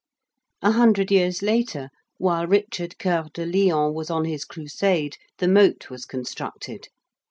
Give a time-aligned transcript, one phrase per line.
[0.63, 5.91] A hundred years later, while Richard Coeur de Lion was on his Crusade, the moat
[5.91, 6.87] was constructed.